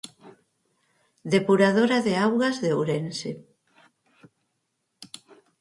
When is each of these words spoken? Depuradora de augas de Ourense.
Depuradora 1.33 1.97
de 2.07 2.13
augas 2.25 2.55
de 2.63 2.69
Ourense. 2.79 3.31